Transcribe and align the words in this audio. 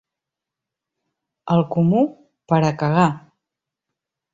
El 1.57 1.63
comú... 1.77 2.03
per 2.55 2.63
a 2.73 2.77
cagar. 2.83 3.09